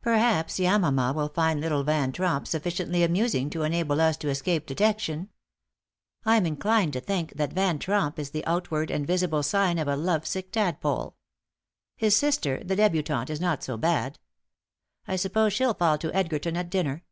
Perhaps 0.00 0.58
Yamama 0.58 1.14
will 1.14 1.28
find 1.28 1.60
little 1.60 1.82
Van 1.82 2.10
Tromp 2.10 2.46
sufficiently 2.48 3.02
amusing 3.02 3.50
to 3.50 3.64
enable 3.64 4.00
us 4.00 4.16
to 4.16 4.30
escape 4.30 4.64
detection. 4.64 5.28
I'm 6.24 6.46
inclined 6.46 6.94
to 6.94 7.02
think 7.02 7.34
that 7.36 7.52
Van 7.52 7.78
Tromp 7.78 8.18
is 8.18 8.30
the 8.30 8.46
outward 8.46 8.90
and 8.90 9.06
visible 9.06 9.42
sign 9.42 9.76
of 9.76 9.86
a 9.86 9.94
love 9.94 10.24
sick 10.26 10.50
tadpole. 10.50 11.16
His 11.98 12.16
sister, 12.16 12.62
the 12.64 12.76
débutante, 12.76 13.28
is 13.28 13.42
not 13.42 13.62
so 13.62 13.76
bad. 13.76 14.18
I 15.06 15.16
suppose 15.16 15.52
she'll 15.52 15.74
fall 15.74 15.98
to 15.98 16.14
Edgerton 16.16 16.56
at 16.56 16.70
dinner?" 16.70 17.04